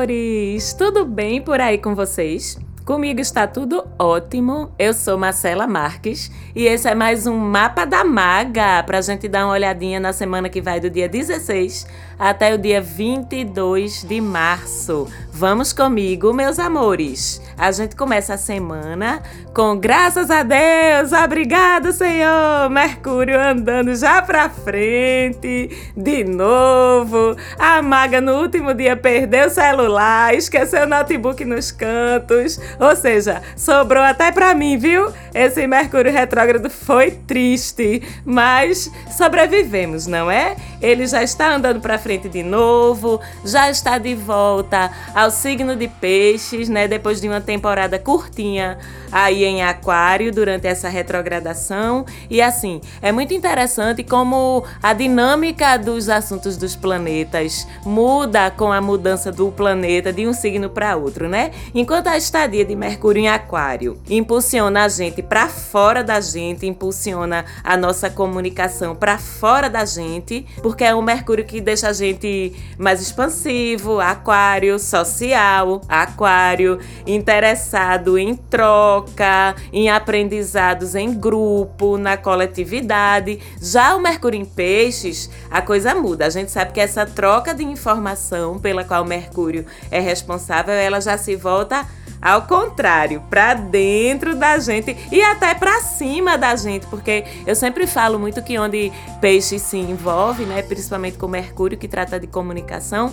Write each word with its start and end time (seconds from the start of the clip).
Amores! 0.00 0.72
Tudo 0.72 1.04
bem 1.04 1.42
por 1.42 1.60
aí 1.60 1.76
com 1.76 1.94
vocês? 1.94 2.58
Comigo 2.86 3.20
está 3.20 3.46
tudo 3.46 3.86
ótimo. 3.98 4.72
Eu 4.78 4.94
sou 4.94 5.18
Marcela 5.18 5.66
Marques 5.66 6.30
e 6.56 6.64
esse 6.64 6.88
é 6.88 6.94
mais 6.94 7.26
um 7.26 7.36
Mapa 7.36 7.84
da 7.84 8.02
Maga 8.02 8.82
para 8.82 8.96
a 8.96 9.02
gente 9.02 9.28
dar 9.28 9.44
uma 9.44 9.52
olhadinha 9.52 10.00
na 10.00 10.14
semana 10.14 10.48
que 10.48 10.62
vai 10.62 10.80
do 10.80 10.88
dia 10.88 11.06
16 11.06 11.86
até 12.18 12.54
o 12.54 12.58
dia 12.58 12.80
22 12.80 14.04
de 14.04 14.22
março. 14.22 15.06
Vamos 15.32 15.72
comigo, 15.72 16.34
meus 16.34 16.58
amores. 16.58 17.40
A 17.56 17.70
gente 17.70 17.94
começa 17.96 18.34
a 18.34 18.38
semana 18.38 19.22
com 19.54 19.78
graças 19.78 20.30
a 20.30 20.42
Deus, 20.42 21.12
obrigado, 21.12 21.92
Senhor. 21.92 22.68
Mercúrio 22.68 23.40
andando 23.40 23.94
já 23.94 24.20
para 24.20 24.50
frente 24.50 25.70
de 25.96 26.24
novo. 26.24 27.36
A 27.58 27.80
maga 27.80 28.20
no 28.20 28.40
último 28.40 28.74
dia 28.74 28.96
perdeu 28.96 29.46
o 29.46 29.50
celular, 29.50 30.34
esqueceu 30.34 30.82
o 30.82 30.86
notebook 30.86 31.44
nos 31.44 31.70
cantos. 31.70 32.60
Ou 32.78 32.94
seja, 32.96 33.40
sobrou 33.56 34.02
até 34.02 34.32
para 34.32 34.54
mim, 34.54 34.76
viu? 34.76 35.12
Esse 35.32 35.66
Mercúrio 35.66 36.12
retrógrado 36.12 36.68
foi 36.68 37.12
triste, 37.12 38.02
mas 38.24 38.90
sobrevivemos, 39.16 40.06
não 40.06 40.30
é? 40.30 40.56
Ele 40.80 41.06
já 41.06 41.22
está 41.22 41.54
andando 41.54 41.80
para 41.80 41.98
frente 41.98 42.28
de 42.28 42.42
novo, 42.42 43.20
já 43.44 43.70
está 43.70 43.98
de 43.98 44.14
volta 44.14 44.90
ao 45.14 45.30
signo 45.30 45.76
de 45.76 45.88
Peixes, 45.88 46.68
né? 46.68 46.88
Depois 46.88 47.20
de 47.20 47.28
uma 47.28 47.40
temporada 47.40 47.98
curtinha 47.98 48.78
aí 49.12 49.44
em 49.44 49.62
Aquário 49.62 50.32
durante 50.32 50.66
essa 50.66 50.88
retrogradação. 50.88 52.04
E 52.28 52.40
assim, 52.40 52.80
é 53.02 53.12
muito 53.12 53.34
interessante 53.34 54.02
como 54.02 54.64
a 54.82 54.92
dinâmica 54.92 55.76
dos 55.76 56.08
assuntos 56.08 56.56
dos 56.56 56.76
planetas 56.76 57.66
muda 57.84 58.50
com 58.50 58.72
a 58.72 58.80
mudança 58.80 59.32
do 59.32 59.50
planeta 59.50 60.12
de 60.12 60.26
um 60.26 60.32
signo 60.32 60.70
para 60.70 60.96
outro, 60.96 61.28
né? 61.28 61.50
Enquanto 61.74 62.06
a 62.08 62.16
estadia 62.16 62.64
de 62.64 62.74
Mercúrio 62.74 63.22
em 63.22 63.28
Aquário 63.28 63.98
impulsiona 64.08 64.84
a 64.84 64.88
gente 64.88 65.22
para 65.22 65.48
fora 65.48 66.02
da 66.02 66.20
gente, 66.20 66.66
impulsiona 66.66 67.44
a 67.62 67.76
nossa 67.76 68.08
comunicação 68.08 68.94
para 68.94 69.18
fora 69.18 69.68
da 69.68 69.84
gente, 69.84 70.46
porque 70.70 70.84
é 70.84 70.94
um 70.94 71.02
Mercúrio 71.02 71.44
que 71.44 71.60
deixa 71.60 71.88
a 71.88 71.92
gente 71.92 72.52
mais 72.78 73.02
expansivo, 73.02 73.98
Aquário, 73.98 74.78
social, 74.78 75.80
Aquário, 75.88 76.78
interessado 77.04 78.16
em 78.16 78.36
troca 78.36 79.56
em 79.72 79.90
aprendizados 79.90 80.94
em 80.94 81.12
grupo, 81.12 81.98
na 81.98 82.16
coletividade. 82.16 83.40
Já 83.60 83.96
o 83.96 84.00
Mercúrio 84.00 84.40
em 84.40 84.44
Peixes, 84.44 85.28
a 85.50 85.60
coisa 85.60 85.92
muda. 85.92 86.26
A 86.26 86.30
gente 86.30 86.52
sabe 86.52 86.72
que 86.72 86.78
essa 86.78 87.04
troca 87.04 87.52
de 87.52 87.64
informação 87.64 88.56
pela 88.56 88.84
qual 88.84 89.02
o 89.02 89.08
Mercúrio 89.08 89.66
é 89.90 89.98
responsável, 89.98 90.72
ela 90.72 91.00
já 91.00 91.18
se 91.18 91.34
volta 91.34 91.84
ao 92.20 92.42
contrário, 92.42 93.22
para 93.30 93.54
dentro 93.54 94.34
da 94.36 94.58
gente 94.58 94.96
e 95.10 95.22
até 95.22 95.54
para 95.54 95.80
cima 95.80 96.36
da 96.36 96.54
gente, 96.54 96.86
porque 96.86 97.24
eu 97.46 97.54
sempre 97.54 97.86
falo 97.86 98.18
muito 98.18 98.42
que 98.42 98.58
onde 98.58 98.92
peixe 99.20 99.58
se 99.58 99.78
envolve, 99.78 100.44
né, 100.44 100.62
principalmente 100.62 101.16
com 101.16 101.26
Mercúrio 101.26 101.78
que 101.78 101.88
trata 101.88 102.20
de 102.20 102.26
comunicação, 102.26 103.12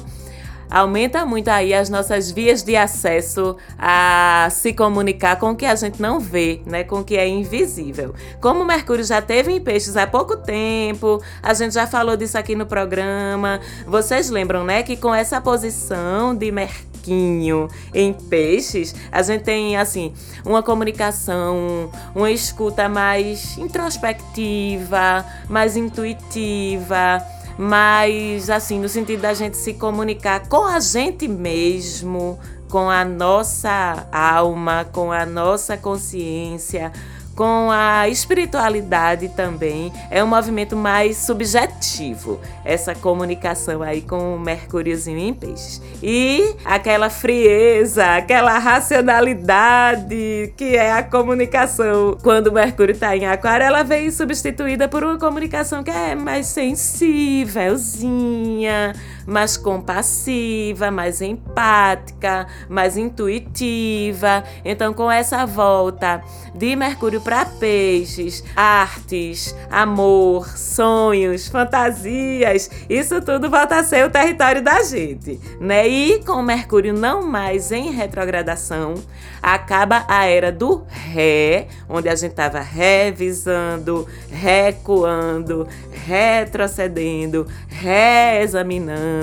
aumenta 0.69 1.25
muito 1.25 1.47
aí 1.47 1.73
as 1.73 1.89
nossas 1.89 2.29
vias 2.29 2.61
de 2.61 2.75
acesso 2.75 3.55
a 3.77 4.49
se 4.51 4.73
comunicar 4.73 5.37
com 5.37 5.51
o 5.51 5.55
que 5.55 5.65
a 5.65 5.75
gente 5.75 6.01
não 6.01 6.19
vê, 6.19 6.61
né, 6.65 6.83
com 6.83 6.99
o 6.99 7.03
que 7.03 7.15
é 7.15 7.27
invisível. 7.27 8.13
Como 8.41 8.65
Mercúrio 8.65 9.05
já 9.05 9.21
teve 9.21 9.51
em 9.51 9.61
peixes 9.61 9.95
há 9.95 10.05
pouco 10.05 10.35
tempo, 10.35 11.21
a 11.41 11.53
gente 11.53 11.73
já 11.73 11.87
falou 11.87 12.17
disso 12.17 12.37
aqui 12.37 12.55
no 12.55 12.65
programa. 12.65 13.61
Vocês 13.85 14.29
lembram, 14.29 14.65
né, 14.65 14.83
que 14.83 14.97
com 14.97 15.13
essa 15.15 15.39
posição 15.39 16.35
de 16.35 16.51
Mercúrio 16.51 16.96
em 17.13 18.13
peixes, 18.13 18.93
a 19.11 19.21
gente 19.21 19.43
tem 19.43 19.77
assim 19.77 20.13
uma 20.45 20.61
comunicação, 20.61 21.89
uma 22.15 22.31
escuta 22.31 22.89
mais 22.89 23.57
introspectiva, 23.57 25.25
mais 25.49 25.75
intuitiva 25.75 27.23
mas 27.57 28.51
assim, 28.51 28.79
no 28.79 28.87
sentido 28.87 29.21
da 29.21 29.33
gente 29.33 29.57
se 29.57 29.73
comunicar 29.73 30.47
com 30.47 30.63
a 30.63 30.79
gente 30.79 31.27
mesmo, 31.27 32.37
com 32.69 32.89
a 32.89 33.03
nossa 33.03 34.07
alma, 34.11 34.85
com 34.85 35.11
a 35.11 35.25
nossa 35.25 35.75
consciência, 35.75 36.91
com 37.37 37.69
a 37.71 38.09
espiritualidade 38.09 39.29
também. 39.29 39.93
É 40.09 40.21
um 40.23 40.27
movimento 40.27 40.75
mais 40.75 41.17
subjetivo, 41.17 42.41
essa 42.65 42.95
comunicação 42.95 43.83
aí 43.83 44.01
com 44.01 44.35
o 44.35 44.39
Mercúriozinho 44.39 45.19
em 45.19 45.31
peixes. 45.33 45.79
E 46.01 46.55
aquela 46.65 47.11
frieza, 47.11 48.15
aquela 48.15 48.57
racionalidade 48.57 50.51
que 50.57 50.75
é 50.75 50.91
a 50.91 51.03
comunicação. 51.03 52.17
Quando 52.23 52.47
o 52.47 52.51
Mercúrio 52.51 52.93
está 52.93 53.15
em 53.15 53.27
Aquário, 53.27 53.67
ela 53.67 53.83
vem 53.83 54.09
substituída 54.09 54.87
por 54.87 55.03
uma 55.03 55.19
comunicação 55.19 55.83
que 55.83 55.91
é 55.91 56.15
mais 56.15 56.47
sensívelzinha 56.47 58.95
mais 59.27 59.57
compassiva, 59.57 60.89
mais 60.89 61.21
empática, 61.21 62.47
mais 62.69 62.95
intuitiva. 62.95 64.43
Então, 64.63 64.93
com 64.93 65.11
essa 65.11 65.45
volta 65.45 66.23
de 66.55 66.75
Mercúrio 66.75 67.19
para 67.19 67.45
Peixes, 67.45 68.43
artes, 68.55 69.53
amor, 69.69 70.57
sonhos, 70.57 71.47
fantasias, 71.47 72.71
isso 72.89 73.21
tudo 73.21 73.49
volta 73.49 73.75
a 73.75 73.83
ser 73.83 74.05
o 74.05 74.09
território 74.09 74.61
da 74.63 74.81
gente, 74.81 75.39
né? 75.59 75.85
E 75.85 76.23
com 76.23 76.41
Mercúrio 76.41 76.93
não 76.93 77.21
mais 77.21 77.71
em 77.71 77.91
retrogradação, 77.91 78.93
acaba 79.41 80.05
a 80.07 80.25
era 80.25 80.51
do 80.51 80.85
ré, 80.87 81.67
onde 81.89 82.07
a 82.07 82.15
gente 82.15 82.31
estava 82.31 82.59
revisando, 82.59 84.07
recuando, 84.31 85.67
retrocedendo, 85.91 87.45
reexaminando, 87.67 89.16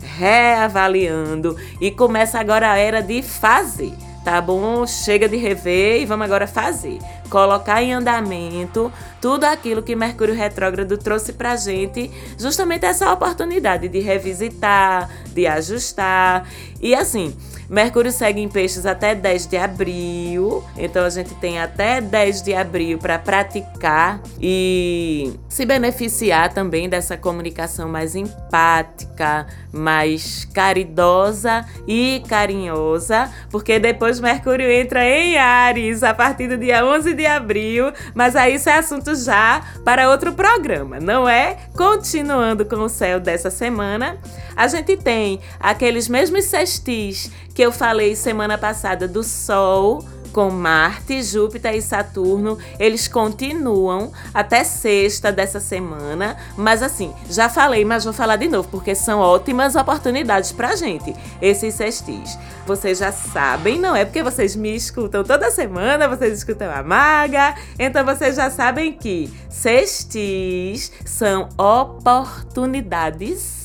reavaliando 0.00 1.56
e 1.80 1.90
começa 1.90 2.38
agora 2.38 2.72
a 2.72 2.76
era 2.76 3.00
de 3.00 3.22
fazer. 3.22 3.92
Tá 4.24 4.40
bom? 4.40 4.84
Chega 4.88 5.28
de 5.28 5.36
rever 5.36 6.02
e 6.02 6.04
vamos 6.04 6.24
agora 6.24 6.48
fazer. 6.48 6.98
Colocar 7.30 7.80
em 7.80 7.92
andamento 7.92 8.92
tudo 9.20 9.44
aquilo 9.44 9.84
que 9.84 9.94
Mercúrio 9.94 10.34
retrógrado 10.34 10.98
trouxe 10.98 11.32
pra 11.32 11.54
gente, 11.54 12.10
justamente 12.36 12.84
essa 12.84 13.12
oportunidade 13.12 13.88
de 13.88 14.00
revisitar, 14.00 15.08
de 15.32 15.46
ajustar. 15.46 16.44
E 16.80 16.92
assim, 16.92 17.36
Mercúrio 17.68 18.12
segue 18.12 18.40
em 18.40 18.48
peixes 18.48 18.86
até 18.86 19.14
10 19.14 19.46
de 19.46 19.56
abril, 19.56 20.62
então 20.76 21.04
a 21.04 21.10
gente 21.10 21.34
tem 21.34 21.58
até 21.58 22.00
10 22.00 22.42
de 22.42 22.54
abril 22.54 22.98
para 22.98 23.18
praticar 23.18 24.20
e 24.40 25.32
se 25.48 25.66
beneficiar 25.66 26.52
também 26.52 26.88
dessa 26.88 27.16
comunicação 27.16 27.88
mais 27.88 28.14
empática, 28.14 29.46
mais 29.76 30.44
caridosa 30.46 31.64
e 31.86 32.22
carinhosa, 32.28 33.30
porque 33.50 33.78
depois 33.78 34.18
Mercúrio 34.18 34.70
entra 34.70 35.04
em 35.04 35.36
Ares 35.36 36.02
a 36.02 36.14
partir 36.14 36.48
do 36.48 36.56
dia 36.56 36.84
11 36.84 37.14
de 37.14 37.26
abril, 37.26 37.92
mas 38.14 38.34
aí 38.34 38.54
isso 38.54 38.68
é 38.68 38.78
assunto 38.78 39.14
já 39.14 39.62
para 39.84 40.10
outro 40.10 40.32
programa, 40.32 40.98
não 40.98 41.28
é? 41.28 41.56
Continuando 41.76 42.64
com 42.64 42.76
o 42.76 42.88
céu 42.88 43.20
dessa 43.20 43.50
semana, 43.50 44.18
a 44.56 44.66
gente 44.66 44.96
tem 44.96 45.40
aqueles 45.60 46.08
mesmos 46.08 46.44
sextis 46.44 47.30
que 47.54 47.62
eu 47.62 47.70
falei 47.70 48.16
semana 48.16 48.58
passada 48.58 49.06
do 49.06 49.22
Sol 49.22 50.04
com 50.26 50.50
Marte, 50.50 51.22
Júpiter 51.22 51.74
e 51.74 51.82
Saturno, 51.82 52.58
eles 52.78 53.08
continuam 53.08 54.12
até 54.32 54.62
sexta 54.64 55.32
dessa 55.32 55.60
semana. 55.60 56.36
Mas 56.56 56.82
assim, 56.82 57.12
já 57.30 57.48
falei, 57.48 57.84
mas 57.84 58.04
vou 58.04 58.12
falar 58.12 58.36
de 58.36 58.48
novo, 58.48 58.68
porque 58.68 58.94
são 58.94 59.20
ótimas 59.20 59.74
oportunidades 59.76 60.52
pra 60.52 60.76
gente, 60.76 61.14
esses 61.40 61.74
sextis. 61.74 62.38
Vocês 62.66 62.98
já 62.98 63.12
sabem, 63.12 63.78
não 63.78 63.96
é 63.96 64.04
porque 64.04 64.22
vocês 64.22 64.54
me 64.56 64.74
escutam 64.74 65.24
toda 65.24 65.50
semana, 65.50 66.08
vocês 66.08 66.36
escutam 66.38 66.70
a 66.70 66.82
Maga, 66.82 67.54
então 67.78 68.04
vocês 68.04 68.36
já 68.36 68.50
sabem 68.50 68.92
que 68.92 69.32
sextis 69.48 70.92
são 71.04 71.48
oportunidades 71.58 73.55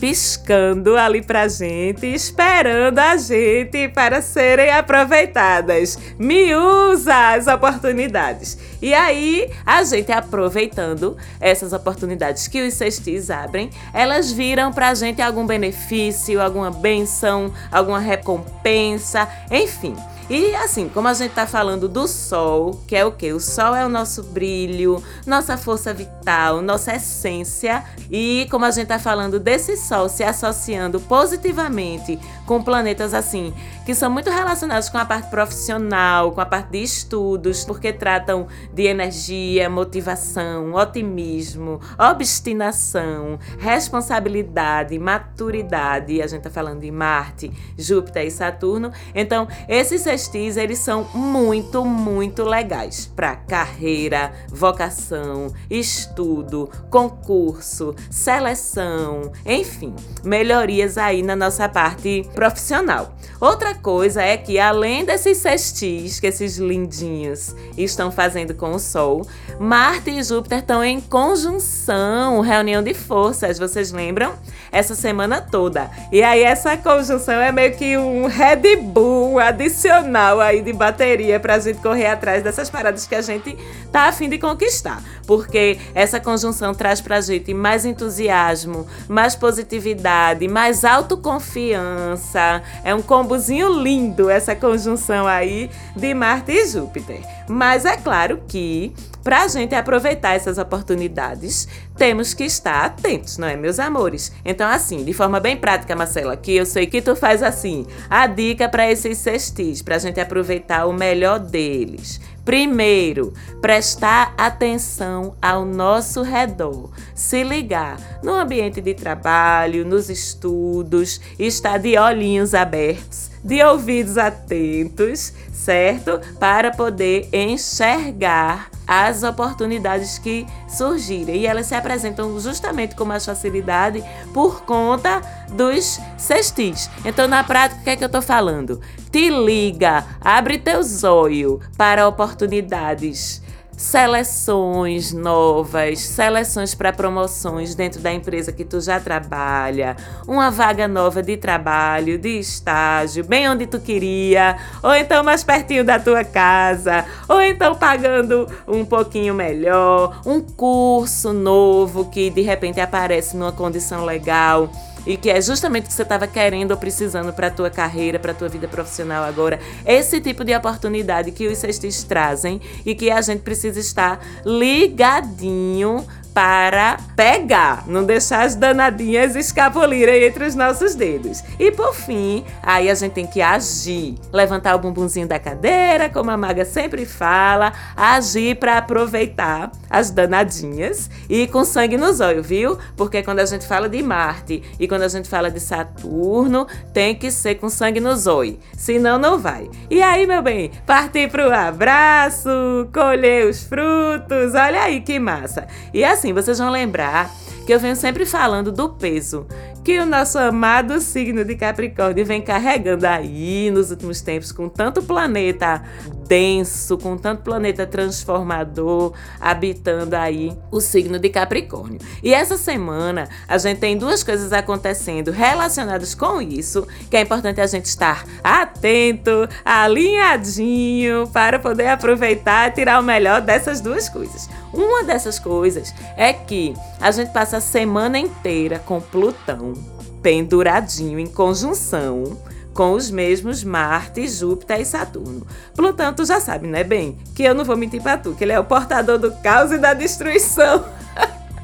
piscando 0.00 0.96
ali 0.96 1.22
pra 1.22 1.48
gente, 1.48 2.06
esperando 2.06 2.98
a 2.98 3.16
gente 3.16 3.88
para 3.88 4.22
serem 4.22 4.70
aproveitadas. 4.70 5.98
Me 6.18 6.54
usa 6.54 7.34
as 7.34 7.46
oportunidades. 7.46 8.58
E 8.80 8.94
aí, 8.94 9.50
a 9.66 9.82
gente 9.82 10.12
aproveitando 10.12 11.16
essas 11.40 11.72
oportunidades 11.72 12.46
que 12.48 12.66
os 12.66 12.74
cestis 12.74 13.30
abrem, 13.30 13.70
elas 13.92 14.30
viram 14.30 14.72
pra 14.72 14.94
gente 14.94 15.20
algum 15.20 15.46
benefício, 15.46 16.40
alguma 16.40 16.70
benção, 16.70 17.52
alguma 17.70 17.98
recompensa, 17.98 19.28
enfim. 19.50 19.96
E 20.30 20.54
assim, 20.56 20.90
como 20.90 21.08
a 21.08 21.14
gente 21.14 21.32
tá 21.32 21.46
falando 21.46 21.88
do 21.88 22.06
sol, 22.06 22.82
que 22.86 22.94
é 22.94 23.02
o 23.02 23.12
que? 23.12 23.32
O 23.32 23.40
sol 23.40 23.74
é 23.74 23.86
o 23.86 23.88
nosso 23.88 24.22
brilho, 24.22 25.02
nossa 25.26 25.56
força 25.56 25.94
vital, 25.94 26.60
nossa 26.60 26.94
essência. 26.94 27.82
E 28.10 28.46
como 28.50 28.66
a 28.66 28.70
gente 28.70 28.88
tá 28.88 28.98
falando 28.98 29.40
desse 29.40 29.74
sol 29.78 30.06
se 30.06 30.22
associando 30.22 31.00
positivamente 31.00 32.18
com 32.44 32.62
planetas 32.62 33.14
assim, 33.14 33.54
que 33.86 33.94
são 33.94 34.10
muito 34.10 34.28
relacionados 34.28 34.90
com 34.90 34.98
a 34.98 35.04
parte 35.04 35.30
profissional, 35.30 36.32
com 36.32 36.42
a 36.42 36.46
parte 36.46 36.72
de 36.72 36.82
estudos, 36.82 37.64
porque 37.64 37.90
tratam 37.90 38.46
de 38.72 38.84
energia, 38.84 39.70
motivação, 39.70 40.74
otimismo, 40.74 41.80
obstinação, 41.98 43.38
responsabilidade, 43.58 44.98
maturidade. 44.98 46.20
A 46.20 46.26
gente 46.26 46.42
tá 46.42 46.50
falando 46.50 46.80
de 46.80 46.90
Marte, 46.90 47.50
Júpiter 47.78 48.26
e 48.26 48.30
Saturno. 48.30 48.92
Então, 49.14 49.48
esses 49.66 50.06
sextis, 50.18 50.56
eles 50.56 50.80
são 50.80 51.06
muito, 51.14 51.84
muito 51.84 52.42
legais 52.42 53.10
para 53.14 53.36
carreira, 53.36 54.32
vocação, 54.48 55.52
estudo, 55.70 56.68
concurso, 56.90 57.94
seleção, 58.10 59.30
enfim, 59.46 59.94
melhorias 60.24 60.98
aí 60.98 61.22
na 61.22 61.36
nossa 61.36 61.68
parte 61.68 62.28
profissional. 62.34 63.14
Outra 63.40 63.74
coisa 63.74 64.20
é 64.20 64.36
que 64.36 64.58
além 64.58 65.04
desses 65.04 65.38
sextis, 65.38 66.18
que 66.18 66.26
esses 66.26 66.58
lindinhos 66.58 67.54
estão 67.76 68.10
fazendo 68.10 68.52
com 68.54 68.72
o 68.72 68.78
Sol, 68.80 69.24
Marte 69.60 70.10
e 70.10 70.22
Júpiter 70.22 70.58
estão 70.58 70.82
em 70.82 71.00
conjunção, 71.00 72.40
reunião 72.40 72.82
de 72.82 72.92
forças, 72.92 73.58
vocês 73.58 73.92
lembram? 73.92 74.34
Essa 74.72 74.94
semana 74.94 75.40
toda. 75.40 75.88
E 76.10 76.22
aí 76.22 76.42
essa 76.42 76.76
conjunção 76.76 77.34
é 77.34 77.52
meio 77.52 77.76
que 77.76 77.96
um 77.96 78.26
Red 78.26 78.76
Bull 78.82 79.38
adicional 79.38 80.07
aí 80.16 80.62
de 80.62 80.72
bateria 80.72 81.38
pra 81.38 81.58
gente 81.58 81.80
correr 81.80 82.06
atrás 82.06 82.42
dessas 82.42 82.70
paradas 82.70 83.06
que 83.06 83.14
a 83.14 83.22
gente 83.22 83.56
tá 83.92 84.08
afim 84.08 84.28
de 84.28 84.38
conquistar. 84.38 85.02
Porque 85.26 85.78
essa 85.94 86.18
conjunção 86.18 86.74
traz 86.74 87.00
pra 87.00 87.20
gente 87.20 87.52
mais 87.52 87.84
entusiasmo, 87.84 88.86
mais 89.08 89.34
positividade, 89.34 90.48
mais 90.48 90.84
autoconfiança. 90.84 92.62
É 92.82 92.94
um 92.94 93.02
combozinho 93.02 93.82
lindo 93.82 94.30
essa 94.30 94.54
conjunção 94.54 95.26
aí 95.26 95.70
de 95.94 96.14
Marte 96.14 96.52
e 96.52 96.66
Júpiter. 96.66 97.20
Mas 97.48 97.84
é 97.84 97.96
claro 97.96 98.40
que 98.46 98.94
para 99.28 99.42
a 99.42 99.48
gente 99.48 99.74
aproveitar 99.74 100.36
essas 100.36 100.56
oportunidades, 100.56 101.68
temos 101.98 102.32
que 102.32 102.44
estar 102.44 102.86
atentos, 102.86 103.36
não 103.36 103.46
é, 103.46 103.56
meus 103.56 103.78
amores? 103.78 104.32
Então, 104.42 104.66
assim, 104.66 105.04
de 105.04 105.12
forma 105.12 105.38
bem 105.38 105.54
prática, 105.54 105.94
Marcela, 105.94 106.34
que 106.34 106.56
eu 106.56 106.64
sei 106.64 106.86
que 106.86 107.02
tu 107.02 107.14
faz 107.14 107.42
assim, 107.42 107.86
a 108.08 108.26
dica 108.26 108.70
para 108.70 108.90
esses 108.90 109.18
cestis, 109.18 109.82
para 109.82 109.96
a 109.96 109.98
gente 109.98 110.18
aproveitar 110.18 110.86
o 110.86 110.94
melhor 110.94 111.40
deles. 111.40 112.22
Primeiro, 112.48 113.34
prestar 113.60 114.32
atenção 114.38 115.36
ao 115.42 115.66
nosso 115.66 116.22
redor, 116.22 116.88
se 117.14 117.44
ligar 117.44 118.00
no 118.22 118.32
ambiente 118.32 118.80
de 118.80 118.94
trabalho, 118.94 119.84
nos 119.84 120.08
estudos, 120.08 121.20
estar 121.38 121.76
de 121.76 121.98
olhinhos 121.98 122.54
abertos, 122.54 123.30
de 123.44 123.62
ouvidos 123.62 124.16
atentos, 124.16 125.34
certo? 125.52 126.22
Para 126.40 126.70
poder 126.70 127.28
enxergar 127.34 128.70
as 128.86 129.22
oportunidades 129.22 130.18
que 130.18 130.46
surgirem. 130.66 131.42
E 131.42 131.46
elas 131.46 131.66
se 131.66 131.74
apresentam 131.74 132.40
justamente 132.40 132.96
com 132.96 133.04
mais 133.04 133.26
facilidade 133.26 134.02
por 134.32 134.62
conta 134.62 135.20
dos 135.50 136.00
cestis. 136.16 136.88
Então, 137.04 137.28
na 137.28 137.44
prática, 137.44 137.78
o 137.82 137.84
que 137.84 137.90
é 137.90 137.96
que 137.96 138.04
eu 138.04 138.06
estou 138.06 138.22
falando? 138.22 138.80
Te 139.10 139.30
liga, 139.30 140.04
abre 140.20 140.58
teu 140.58 140.82
zóio 140.82 141.60
para 141.78 142.06
oportunidades 142.06 143.42
seleções 143.78 145.12
novas, 145.12 146.00
seleções 146.00 146.74
para 146.74 146.92
promoções 146.92 147.76
dentro 147.76 148.00
da 148.00 148.12
empresa 148.12 148.52
que 148.52 148.64
tu 148.64 148.80
já 148.80 148.98
trabalha, 148.98 149.96
uma 150.26 150.50
vaga 150.50 150.88
nova 150.88 151.22
de 151.22 151.36
trabalho, 151.36 152.18
de 152.18 152.40
estágio, 152.40 153.24
bem 153.24 153.48
onde 153.48 153.68
tu 153.68 153.78
queria, 153.78 154.56
ou 154.82 154.92
então 154.92 155.22
mais 155.22 155.44
pertinho 155.44 155.84
da 155.84 155.98
tua 155.98 156.24
casa, 156.24 157.04
ou 157.28 157.40
então 157.40 157.76
pagando 157.76 158.48
um 158.66 158.84
pouquinho 158.84 159.32
melhor, 159.32 160.20
um 160.26 160.40
curso 160.40 161.32
novo 161.32 162.06
que 162.10 162.30
de 162.30 162.42
repente 162.42 162.80
aparece 162.80 163.36
numa 163.36 163.52
condição 163.52 164.04
legal 164.04 164.68
e 165.08 165.16
que 165.16 165.30
é 165.30 165.40
justamente 165.40 165.84
o 165.84 165.88
que 165.88 165.94
você 165.94 166.02
estava 166.02 166.26
querendo 166.26 166.72
ou 166.72 166.76
precisando 166.76 167.32
para 167.32 167.46
a 167.46 167.50
tua 167.50 167.70
carreira, 167.70 168.18
para 168.18 168.32
a 168.32 168.34
tua 168.34 168.48
vida 168.48 168.68
profissional 168.68 169.24
agora. 169.24 169.58
Esse 169.86 170.20
tipo 170.20 170.44
de 170.44 170.54
oportunidade 170.54 171.30
que 171.30 171.48
os 171.48 171.56
cestis 171.56 172.02
trazem 172.02 172.60
e 172.84 172.94
que 172.94 173.10
a 173.10 173.22
gente 173.22 173.40
precisa 173.40 173.80
estar 173.80 174.20
ligadinho 174.44 176.06
para 176.38 176.98
pegar, 177.16 177.82
não 177.88 178.04
deixar 178.04 178.44
as 178.44 178.54
danadinhas 178.54 179.34
escapulirem 179.34 180.22
entre 180.22 180.44
os 180.44 180.54
nossos 180.54 180.94
dedos. 180.94 181.42
E 181.58 181.72
por 181.72 181.92
fim, 181.92 182.44
aí 182.62 182.88
a 182.88 182.94
gente 182.94 183.10
tem 183.10 183.26
que 183.26 183.42
agir, 183.42 184.14
levantar 184.32 184.76
o 184.76 184.78
bumbumzinho 184.78 185.26
da 185.26 185.36
cadeira, 185.36 186.08
como 186.08 186.30
a 186.30 186.36
maga 186.36 186.64
sempre 186.64 187.04
fala, 187.04 187.72
agir 187.96 188.54
para 188.54 188.78
aproveitar 188.78 189.72
as 189.90 190.12
danadinhas 190.12 191.10
e 191.28 191.48
com 191.48 191.64
sangue 191.64 191.96
nos 191.96 192.20
olhos, 192.20 192.46
viu? 192.46 192.78
Porque 192.96 193.20
quando 193.20 193.40
a 193.40 193.44
gente 193.44 193.66
fala 193.66 193.88
de 193.88 194.00
Marte 194.00 194.62
e 194.78 194.86
quando 194.86 195.02
a 195.02 195.08
gente 195.08 195.28
fala 195.28 195.50
de 195.50 195.58
Saturno, 195.58 196.68
tem 196.94 197.16
que 197.16 197.32
ser 197.32 197.56
com 197.56 197.68
sangue 197.68 197.98
nos 197.98 198.28
olhos, 198.28 198.58
senão 198.76 199.18
não 199.18 199.40
vai. 199.40 199.68
E 199.90 200.00
aí, 200.00 200.24
meu 200.24 200.40
bem, 200.40 200.70
partir 200.86 201.28
pro 201.28 201.52
abraço, 201.52 202.48
colher 202.94 203.46
os 203.46 203.64
frutos, 203.64 204.54
olha 204.54 204.82
aí 204.82 205.00
que 205.00 205.18
massa. 205.18 205.66
E 205.92 206.04
assim, 206.04 206.27
assim, 206.28 206.32
vocês 206.32 206.58
vão 206.58 206.70
lembrar 206.70 207.30
que 207.66 207.72
eu 207.72 207.80
venho 207.80 207.96
sempre 207.96 208.24
falando 208.26 208.70
do 208.72 208.88
peso 208.88 209.46
que 209.88 209.98
o 209.98 210.04
nosso 210.04 210.38
amado 210.38 211.00
signo 211.00 211.46
de 211.46 211.56
Capricórnio 211.56 212.22
vem 212.26 212.42
carregando 212.42 213.06
aí 213.06 213.70
nos 213.70 213.90
últimos 213.90 214.20
tempos 214.20 214.52
com 214.52 214.68
tanto 214.68 215.02
planeta 215.02 215.82
denso, 216.28 216.98
com 216.98 217.16
tanto 217.16 217.42
planeta 217.42 217.86
transformador 217.86 219.14
habitando 219.40 220.14
aí 220.14 220.54
o 220.70 220.78
signo 220.78 221.18
de 221.18 221.30
Capricórnio. 221.30 221.98
E 222.22 222.34
essa 222.34 222.58
semana 222.58 223.30
a 223.48 223.56
gente 223.56 223.80
tem 223.80 223.96
duas 223.96 224.22
coisas 224.22 224.52
acontecendo 224.52 225.30
relacionadas 225.30 226.14
com 226.14 226.42
isso, 226.42 226.86
que 227.10 227.16
é 227.16 227.22
importante 227.22 227.58
a 227.58 227.66
gente 227.66 227.86
estar 227.86 228.26
atento, 228.44 229.48
alinhadinho 229.64 231.26
para 231.28 231.58
poder 231.58 231.88
aproveitar 231.88 232.68
e 232.68 232.72
tirar 232.72 233.00
o 233.00 233.02
melhor 233.02 233.40
dessas 233.40 233.80
duas 233.80 234.06
coisas. 234.06 234.50
Uma 234.70 235.02
dessas 235.02 235.38
coisas 235.38 235.94
é 236.14 236.30
que 236.30 236.74
a 237.00 237.10
gente 237.10 237.32
passa 237.32 237.56
a 237.56 237.60
semana 237.60 238.18
inteira 238.18 238.78
com 238.80 239.00
Plutão 239.00 239.77
penduradinho 240.22 241.18
em 241.18 241.26
conjunção 241.26 242.38
com 242.74 242.92
os 242.92 243.10
mesmos 243.10 243.64
Marte, 243.64 244.28
Júpiter 244.28 244.80
e 244.80 244.84
Saturno. 244.84 245.44
Plutão, 245.74 246.14
tu 246.14 246.24
já 246.24 246.40
sabe, 246.40 246.68
né, 246.68 246.84
bem? 246.84 247.18
Que 247.34 247.42
eu 247.42 247.54
não 247.54 247.64
vou 247.64 247.76
mentir 247.76 248.00
pra 248.00 248.16
tu, 248.16 248.34
que 248.34 248.44
ele 248.44 248.52
é 248.52 248.60
o 248.60 248.64
portador 248.64 249.18
do 249.18 249.32
caos 249.42 249.72
e 249.72 249.78
da 249.78 249.94
destruição. 249.94 250.84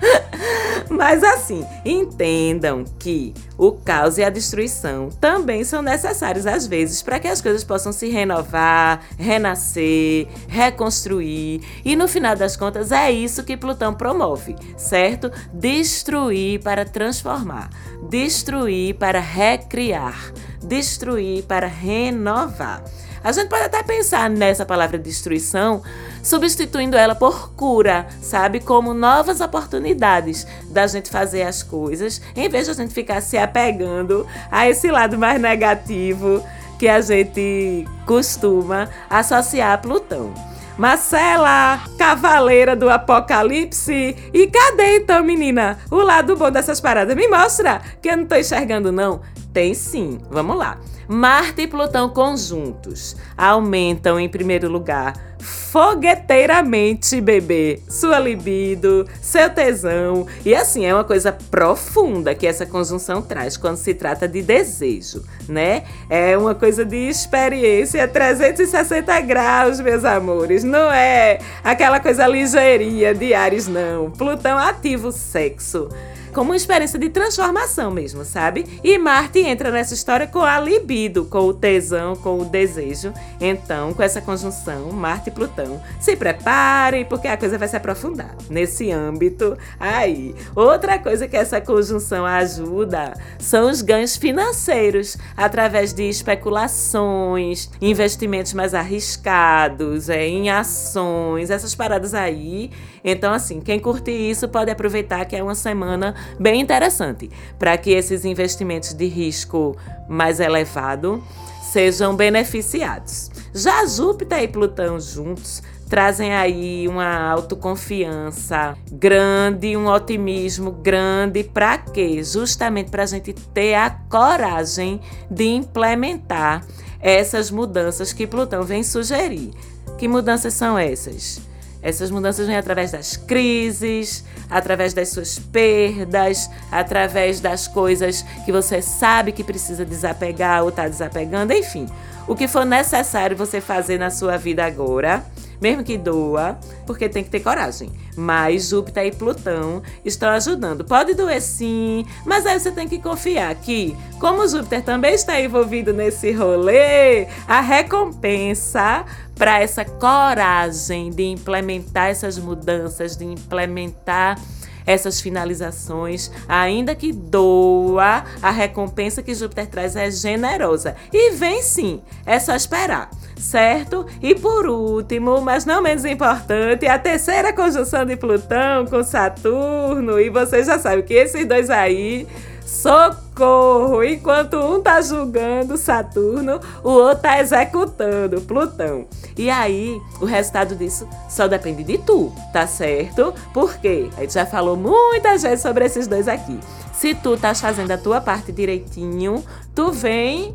Mas 0.90 1.23
assim, 1.23 1.66
entendam 1.84 2.84
que 2.99 3.34
o 3.56 3.73
caos 3.73 4.18
e 4.18 4.25
a 4.25 4.30
destruição 4.30 5.08
também 5.08 5.64
são 5.64 5.82
necessários 5.82 6.46
às 6.46 6.66
vezes 6.66 7.02
para 7.02 7.18
que 7.18 7.28
as 7.28 7.40
coisas 7.40 7.64
possam 7.64 7.92
se 7.92 8.08
renovar, 8.08 9.00
renascer, 9.18 10.28
reconstruir. 10.49 11.61
E 11.84 11.96
no 11.96 12.06
final 12.06 12.37
das 12.37 12.56
contas 12.56 12.92
é 12.92 13.11
isso 13.11 13.44
que 13.44 13.56
Plutão 13.56 13.94
promove, 13.94 14.56
certo? 14.76 15.30
Destruir 15.52 16.61
para 16.61 16.84
transformar, 16.84 17.70
destruir 18.08 18.94
para 18.94 19.20
recriar, 19.20 20.32
destruir 20.62 21.44
para 21.44 21.66
renovar. 21.66 22.82
A 23.25 23.32
gente 23.32 23.49
pode 23.49 23.64
até 23.64 23.82
pensar 23.82 24.28
nessa 24.28 24.66
palavra 24.66 24.99
destruição, 24.99 25.82
substituindo 26.25 26.97
ela 26.97 27.14
por 27.14 27.52
cura, 27.52 28.09
sabe? 28.21 28.59
Como 28.59 28.93
novas 28.93 29.40
oportunidades 29.40 30.45
da 30.71 30.87
gente 30.87 31.11
fazer 31.11 31.43
as 31.43 31.62
coisas, 31.62 32.21
em 32.35 32.49
vez 32.49 32.64
de 32.64 32.73
a 32.73 32.75
gente 32.75 32.93
ficar 32.93 33.21
se 33.21 33.38
apegando 33.38 34.26
a 34.50 34.69
esse 34.69 34.90
lado 34.90 35.16
mais 35.16 35.40
negativo 35.40 36.43
que 36.78 36.88
a 36.88 37.00
gente 37.00 37.87
costuma 38.07 38.88
associar 39.09 39.75
a 39.75 39.78
Plutão. 39.78 40.35
Marcela, 40.76 41.81
cavaleira 41.97 42.75
do 42.75 42.90
apocalipse. 42.90 44.16
E 44.33 44.47
cadê 44.49 44.97
então, 44.97 45.23
menina? 45.23 45.78
O 45.88 45.99
lado 45.99 46.35
bom 46.35 46.50
dessas 46.50 46.81
paradas? 46.81 47.14
Me 47.14 47.28
mostra, 47.28 47.81
que 48.02 48.09
eu 48.09 48.16
não 48.16 48.26
tô 48.26 48.35
enxergando 48.35 48.90
não. 48.90 49.21
Tem 49.52 49.73
sim. 49.73 50.19
Vamos 50.31 50.57
lá. 50.57 50.78
Marte 51.08 51.62
e 51.62 51.66
Plutão 51.66 52.08
conjuntos 52.08 53.16
aumentam, 53.37 54.18
em 54.18 54.28
primeiro 54.28 54.70
lugar, 54.70 55.14
fogueteiramente, 55.38 57.20
bebê, 57.20 57.80
sua 57.88 58.18
libido, 58.18 59.06
seu 59.20 59.50
tesão. 59.50 60.26
E 60.44 60.54
assim, 60.54 60.84
é 60.84 60.94
uma 60.94 61.04
coisa 61.04 61.32
profunda 61.32 62.34
que 62.34 62.46
essa 62.46 62.64
conjunção 62.64 63.20
traz 63.20 63.56
quando 63.56 63.76
se 63.76 63.92
trata 63.92 64.26
de 64.26 64.40
desejo, 64.40 65.23
né? 65.49 65.84
É 66.08 66.38
uma 66.38 66.54
coisa 66.54 66.84
de 66.84 66.96
experiência 66.96 68.06
360 68.08 69.20
graus, 69.20 69.80
meus 69.80 70.04
amores. 70.04 70.64
Não 70.64 70.90
é 70.90 71.38
aquela 71.62 72.00
coisa 72.00 72.26
ligeirinha 72.26 73.14
de 73.14 73.34
Ares, 73.34 73.66
não. 73.66 74.11
Plutão 74.11 74.56
ativa 74.56 75.08
o 75.08 75.12
sexo 75.12 75.88
como 76.35 76.50
uma 76.50 76.57
experiência 76.57 76.99
de 76.99 77.09
transformação 77.09 77.91
mesmo, 77.91 78.25
sabe? 78.25 78.67
E 78.83 78.99
Marte 78.99 79.38
entra 79.38 79.71
nessa 79.71 79.95
história 79.95 80.26
com 80.26 80.43
a 80.43 80.59
libido, 80.59 81.25
com 81.25 81.47
o 81.47 81.55
tesão, 81.55 82.17
com 82.17 82.41
o 82.41 82.45
desejo. 82.45 83.14
Então, 83.41 83.95
com 83.95 84.03
essa 84.03 84.21
conjunção, 84.21 84.91
Marte 84.91 85.31
e 85.31 85.33
Plutão, 85.33 85.81
se 86.00 86.17
preparem, 86.17 87.05
porque 87.05 87.29
a 87.29 87.37
coisa 87.37 87.57
vai 87.57 87.69
se 87.69 87.76
aprofundar 87.76 88.35
nesse 88.50 88.91
âmbito 88.91 89.57
aí. 89.79 90.35
Outra 90.55 90.99
coisa 90.99 91.29
que 91.29 91.37
essa 91.37 91.61
conjunção 91.61 92.26
ajuda 92.26 93.14
são 93.38 93.71
os 93.71 93.81
ganhos 93.81 94.17
financeiros, 94.17 95.17
através 95.37 95.93
de 95.93 96.09
especulações, 96.09 97.71
investimentos 97.81 98.53
mais 98.53 98.75
arriscados, 98.75 100.09
é, 100.09 100.26
em 100.26 100.50
ações, 100.50 101.50
essas 101.50 101.75
paradas 101.75 102.12
aí. 102.12 102.71
Então, 103.04 103.34
assim, 103.34 103.61
quem 103.61 103.78
curte 103.78 104.11
isso 104.11 104.49
pode 104.49 104.70
aproveitar 104.70 105.26
que 105.26 105.37
é 105.37 105.42
uma 105.42 105.54
semana 105.54 106.14
bem 106.40 106.58
interessante 106.61 107.30
para 107.58 107.76
que 107.76 107.90
esses 107.90 108.25
investimentos 108.25 108.94
de 108.94 109.06
risco 109.06 109.76
mais 110.08 110.40
elevado 110.40 111.23
sejam 111.70 112.16
beneficiados. 112.16 113.30
Já 113.52 113.84
Júpiter 113.84 114.42
e 114.42 114.49
Plutão 114.49 114.99
juntos 114.99 115.62
trazem 115.88 116.32
aí 116.32 116.88
uma 116.88 117.30
autoconfiança 117.30 118.75
grande, 118.90 119.76
um 119.76 119.87
otimismo 119.87 120.73
grande. 120.73 121.44
Para 121.44 121.76
quê? 121.76 122.23
Justamente 122.23 122.90
para 122.90 123.02
a 123.02 123.06
gente 123.06 123.32
ter 123.32 123.75
a 123.75 123.90
coragem 123.90 124.99
de 125.30 125.44
implementar 125.44 126.64
essas 127.00 127.50
mudanças 127.50 128.14
que 128.14 128.26
Plutão 128.26 128.62
vem 128.62 128.82
sugerir. 128.82 129.50
Que 129.99 130.08
mudanças 130.08 130.54
são 130.54 130.78
essas? 130.78 131.53
Essas 131.85 132.11
mudanças 132.11 132.47
vêm 132.47 132.57
através 132.57 132.93
das 132.93 133.14
crises, 133.14 134.25
através 134.49 134.95
das 134.95 135.11
suas 135.11 135.38
perdas, 135.38 136.50
através 136.73 137.41
das 137.41 137.69
coisas 137.69 138.25
que 138.47 138.50
você 138.50 138.81
sabe 138.81 139.33
que 139.33 139.45
precisa 139.45 139.85
desapegar 139.85 140.62
ou 140.62 140.71
está 140.71 140.88
desapegando, 140.88 141.53
enfim. 141.53 141.87
O 142.26 142.35
que 142.35 142.49
for 142.49 142.64
necessário 142.64 143.37
você 143.37 143.61
fazer 143.61 143.99
na 143.99 144.09
sua 144.09 144.38
vida 144.38 144.64
agora, 144.64 145.23
mesmo 145.64 145.83
que 145.83 145.97
doa, 145.97 146.59
porque 146.87 147.09
tem 147.09 147.25
que 147.25 147.30
ter 147.30 147.40
coragem. 147.40 147.90
Mas 148.14 148.68
Júpiter 148.68 149.06
e 149.06 149.11
Plutão 149.11 149.83
estão 150.04 150.28
ajudando. 150.28 150.85
Pode 150.85 151.14
doer 151.14 151.40
sim, 151.40 152.04
mas 152.26 152.44
aí 152.44 152.61
você 152.61 152.71
tem 152.71 152.87
que 152.87 152.99
confiar 152.99 153.54
que, 153.54 153.97
como 154.21 154.47
Júpiter 154.47 154.83
também 154.85 155.14
está 155.14 155.40
envolvido 155.40 155.94
nesse 155.94 156.33
rolê, 156.33 157.26
a 157.49 157.62
recompensa 157.62 159.06
para 159.35 159.59
essa 159.61 159.87
coragem 159.87 161.11
de 161.11 161.25
implementar 161.25 162.11
essas 162.11 162.38
mudanças, 162.38 163.16
de 163.16 163.25
implementar 163.25 164.38
essas 164.87 165.21
finalizações, 165.21 166.31
ainda 166.49 166.95
que 166.95 167.12
doa, 167.12 168.25
a 168.43 168.50
recompensa 168.50 169.23
que 169.23 169.35
Júpiter 169.35 169.67
traz 169.67 169.97
é 169.97 170.11
generosa. 170.11 170.97
E 171.12 171.33
vem 171.33 171.62
sim, 171.62 172.03
é 172.26 172.38
só 172.38 172.55
esperar 172.55 173.11
certo? 173.37 174.07
E 174.23 174.35
por 174.35 174.67
último, 174.67 175.41
mas 175.41 175.64
não 175.64 175.83
menos 175.83 176.05
importante, 176.05 176.87
a 176.87 176.99
terceira 176.99 177.53
conjunção 177.53 178.05
de 178.05 178.17
Plutão 178.17 178.87
com 178.87 179.03
Saturno. 179.03 180.19
E 180.19 180.31
você 180.31 180.64
já 180.64 180.79
sabe 180.79 181.03
que 181.03 181.14
esses 181.14 181.47
dois 181.47 181.69
aí 181.69 182.26
Socorro! 182.66 184.02
Enquanto 184.02 184.56
um 184.56 184.80
tá 184.80 185.00
julgando 185.00 185.76
Saturno, 185.76 186.61
o 186.83 186.90
outro 186.90 187.23
tá 187.23 187.40
executando 187.40 188.40
Plutão. 188.42 189.06
E 189.37 189.50
aí, 189.50 190.00
o 190.21 190.25
resultado 190.25 190.75
disso 190.75 191.09
só 191.28 191.47
depende 191.47 191.83
de 191.83 191.99
tu, 191.99 192.33
tá 192.52 192.66
certo? 192.66 193.35
Porque 193.52 194.09
a 194.16 194.21
gente 194.21 194.35
já 194.35 194.47
falou 194.47 194.76
muitas 194.76 195.42
vezes 195.42 195.61
sobre 195.61 195.85
esses 195.85 196.06
dois 196.06 196.28
aqui. 196.28 196.59
Se 196.92 197.14
tu 197.14 197.37
tá 197.37 197.54
fazendo 197.54 197.90
a 197.90 197.99
tua 197.99 198.21
parte 198.21 198.52
direitinho, 198.52 199.44
tu 199.75 199.92
vem 199.92 200.54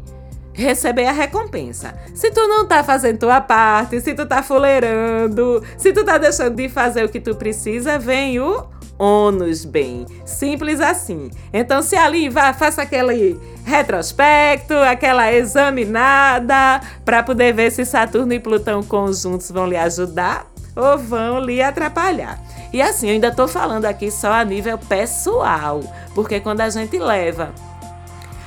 receber 0.54 1.06
a 1.06 1.12
recompensa. 1.12 1.94
Se 2.14 2.32
tu 2.32 2.48
não 2.48 2.66
tá 2.66 2.84
fazendo 2.84 3.20
tua 3.20 3.40
parte, 3.40 4.02
se 4.02 4.14
tu 4.14 4.26
tá 4.26 4.44
fuleirando, 4.44 5.64
se 5.78 5.94
tu 5.94 6.04
tá 6.04 6.18
deixando 6.18 6.56
de 6.56 6.68
fazer 6.68 7.06
o 7.06 7.10
que 7.10 7.20
tu 7.20 7.36
precisa, 7.36 7.98
vem 7.98 8.40
o 8.40 8.66
ônus 9.00 9.64
bem. 9.64 10.06
Simples 10.26 10.82
assim. 10.82 11.32
Então, 11.54 11.82
se 11.82 11.96
ali 11.96 12.30
vá, 12.30 12.54
faça 12.54 12.82
aquele 12.82 13.40
retrospecto, 13.66 14.74
aquela 14.74 15.32
examinada, 15.34 16.82
para 17.06 17.24
poder 17.24 17.54
ver 17.54 17.72
se 17.72 17.86
Saturno 17.86 18.34
e 18.34 18.40
Plutão 18.40 18.84
conjuntos 18.84 19.50
vão 19.50 19.66
lhe 19.66 19.78
ajudar 19.78 20.46
ou 20.76 20.98
vão 20.98 21.40
lhe 21.40 21.62
atrapalhar. 21.62 22.40
E 22.72 22.82
assim, 22.82 23.08
eu 23.08 23.14
ainda 23.14 23.30
estou 23.30 23.48
falando 23.48 23.86
aqui 23.86 24.12
só 24.12 24.32
a 24.34 24.46
nível 24.46 24.78
pessoal, 24.78 25.82
porque 26.14 26.40
quando 26.40 26.62
a 26.62 26.70
gente 26.70 27.00
leva 27.00 27.52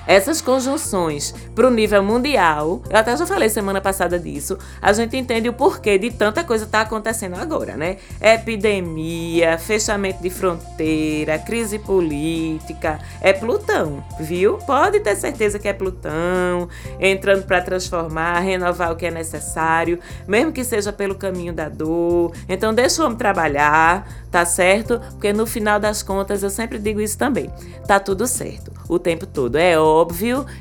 essas 0.07 0.41
conjunções 0.41 1.35
para 1.55 1.67
o 1.67 1.71
nível 1.71 2.03
mundial, 2.03 2.83
eu 2.91 2.97
até 2.97 3.17
já 3.17 3.27
falei 3.27 3.49
semana 3.49 3.81
passada 3.81 4.19
disso, 4.19 4.59
a 4.81 4.93
gente 4.93 5.17
entende 5.17 5.49
o 5.49 5.53
porquê 5.53 5.99
de 5.99 6.11
tanta 6.11 6.43
coisa 6.43 6.67
tá 6.67 6.81
acontecendo 6.81 7.35
agora, 7.35 7.77
né? 7.77 7.99
Epidemia, 8.21 9.59
fechamento 9.59 10.23
de 10.23 10.31
fronteira, 10.31 11.39
crise 11.39 11.79
política, 11.79 12.99
é 13.21 13.33
Plutão, 13.33 14.05
viu? 14.19 14.59
Pode 14.59 15.01
ter 15.01 15.15
certeza 15.17 15.59
que 15.59 15.69
é 15.69 15.73
Plutão 15.73 16.69
entrando 16.99 17.45
para 17.45 17.61
transformar, 17.61 18.41
renovar 18.41 18.93
o 18.93 18.97
que 18.97 19.07
é 19.07 19.11
necessário, 19.11 19.99
mesmo 20.27 20.53
que 20.53 20.65
seja 20.65 20.93
pelo 20.93 21.15
caminho 21.15 21.53
da 21.53 21.69
dor. 21.69 22.33
Então 22.49 22.75
deixa 22.75 23.03
o 23.03 23.07
homem 23.07 23.19
trabalhar, 23.19 24.09
tá 24.31 24.45
certo? 24.45 25.01
Porque 25.13 25.33
no 25.33 25.47
final 25.47 25.79
das 25.79 26.03
contas 26.03 26.43
eu 26.43 26.51
sempre 26.51 26.79
digo 26.79 27.01
isso 27.01 27.17
também. 27.17 27.51
Tá 27.87 28.01
tudo 28.01 28.27
certo 28.27 28.73
o 28.89 28.99
tempo 28.99 29.27
todo. 29.27 29.57
É 29.57 29.79
óbvio 29.79 29.92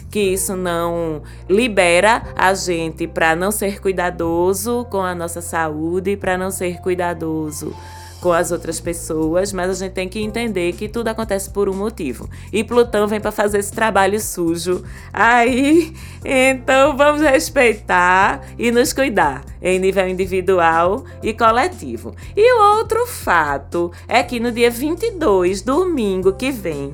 que 0.09 0.19
isso 0.19 0.55
não 0.55 1.21
libera 1.49 2.23
a 2.35 2.53
gente 2.53 3.07
para 3.07 3.35
não 3.35 3.51
ser 3.51 3.81
cuidadoso 3.81 4.85
com 4.89 5.01
a 5.01 5.15
nossa 5.15 5.41
saúde, 5.41 6.17
para 6.17 6.37
não 6.37 6.51
ser 6.51 6.81
cuidadoso 6.81 7.73
com 8.21 8.31
as 8.31 8.51
outras 8.51 8.79
pessoas, 8.79 9.51
mas 9.51 9.69
a 9.71 9.73
gente 9.73 9.93
tem 9.93 10.07
que 10.07 10.21
entender 10.21 10.73
que 10.73 10.87
tudo 10.87 11.07
acontece 11.07 11.49
por 11.49 11.67
um 11.67 11.73
motivo. 11.73 12.29
E 12.53 12.63
Plutão 12.63 13.07
vem 13.07 13.19
para 13.19 13.31
fazer 13.31 13.57
esse 13.57 13.73
trabalho 13.73 14.19
sujo. 14.19 14.83
Aí, 15.11 15.91
então 16.23 16.95
vamos 16.95 17.21
respeitar 17.21 18.41
e 18.57 18.71
nos 18.71 18.93
cuidar 18.93 19.43
em 19.61 19.79
nível 19.79 20.07
individual 20.07 21.03
e 21.23 21.33
coletivo. 21.33 22.15
E 22.37 22.53
o 22.53 22.77
outro 22.77 23.07
fato 23.07 23.91
é 24.07 24.21
que 24.21 24.39
no 24.39 24.51
dia 24.51 24.69
22, 24.69 25.63
domingo 25.63 26.33
que 26.33 26.51
vem, 26.51 26.93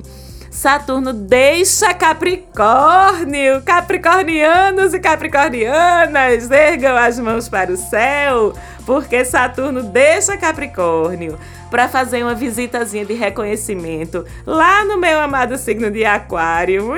Saturno 0.58 1.12
deixa 1.12 1.94
Capricórnio. 1.94 3.62
Capricornianos 3.62 4.92
e 4.92 4.98
capricornianas, 4.98 6.50
ergam 6.50 6.96
as 6.96 7.16
mãos 7.20 7.48
para 7.48 7.72
o 7.72 7.76
céu, 7.76 8.52
porque 8.84 9.24
Saturno 9.24 9.84
deixa 9.84 10.36
Capricórnio 10.36 11.38
para 11.70 11.88
fazer 11.88 12.22
uma 12.22 12.34
visitazinha 12.34 13.04
de 13.04 13.14
reconhecimento 13.14 14.24
lá 14.46 14.84
no 14.84 14.98
meu 14.98 15.20
amado 15.20 15.56
signo 15.56 15.90
de 15.90 16.04
Aquário, 16.04 16.90